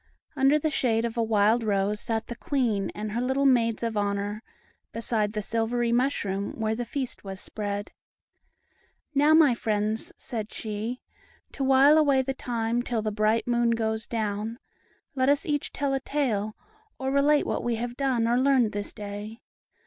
[0.35, 3.95] Under the shade of a wild rose sat the Queen and her little Maids of
[3.95, 4.41] Honor,
[4.93, 7.91] beside the silvery mushroom where the feast was spread.
[9.13, 11.01] "Now, my friends," said she,
[11.51, 14.57] "to while away the time till the bright moon goes down,
[15.13, 16.55] let us each tell a tale,
[16.97, 19.43] or relate what we have done or learned this day.